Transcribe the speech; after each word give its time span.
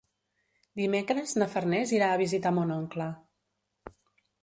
Dimecres 0.81 1.35
na 1.43 1.49
Farners 1.53 1.93
irà 1.99 2.09
a 2.09 2.19
visitar 2.25 2.55
mon 2.59 2.75
oncle. 2.81 3.11